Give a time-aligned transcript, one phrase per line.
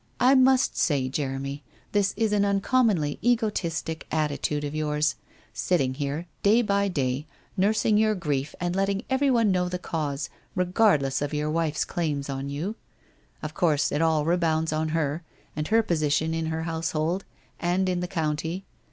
[0.19, 5.13] 'I must say, Jeremy, this is an uncommonly egotistic attitude of yours,
[5.53, 11.21] sitting here, day by day, nursing your grief and letting everyone know the cause, regardless
[11.21, 12.77] of your wife's claims on you.
[13.43, 15.21] Of course, it all rebounds on her,
[15.55, 17.23] and her position in her household
[17.59, 18.65] and in the county.